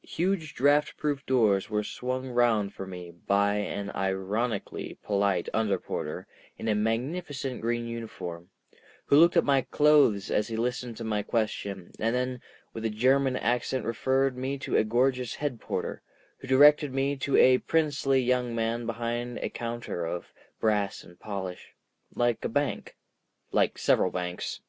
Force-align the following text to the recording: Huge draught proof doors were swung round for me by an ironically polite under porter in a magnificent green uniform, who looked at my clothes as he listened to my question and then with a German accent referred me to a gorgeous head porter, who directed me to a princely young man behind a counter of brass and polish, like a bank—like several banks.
Huge 0.00 0.54
draught 0.54 0.96
proof 0.96 1.26
doors 1.26 1.68
were 1.68 1.84
swung 1.84 2.30
round 2.30 2.72
for 2.72 2.86
me 2.86 3.10
by 3.10 3.56
an 3.56 3.90
ironically 3.94 4.96
polite 5.02 5.50
under 5.52 5.78
porter 5.78 6.26
in 6.56 6.68
a 6.68 6.74
magnificent 6.74 7.60
green 7.60 7.86
uniform, 7.86 8.48
who 9.04 9.18
looked 9.18 9.36
at 9.36 9.44
my 9.44 9.60
clothes 9.60 10.30
as 10.30 10.48
he 10.48 10.56
listened 10.56 10.96
to 10.96 11.04
my 11.04 11.22
question 11.22 11.92
and 11.98 12.14
then 12.16 12.40
with 12.72 12.86
a 12.86 12.88
German 12.88 13.36
accent 13.36 13.84
referred 13.84 14.38
me 14.38 14.56
to 14.56 14.74
a 14.74 14.84
gorgeous 14.84 15.34
head 15.34 15.60
porter, 15.60 16.00
who 16.38 16.48
directed 16.48 16.94
me 16.94 17.14
to 17.18 17.36
a 17.36 17.58
princely 17.58 18.22
young 18.22 18.54
man 18.54 18.86
behind 18.86 19.36
a 19.40 19.50
counter 19.50 20.06
of 20.06 20.32
brass 20.58 21.04
and 21.04 21.20
polish, 21.20 21.74
like 22.14 22.42
a 22.42 22.48
bank—like 22.48 23.76
several 23.76 24.10
banks. 24.10 24.62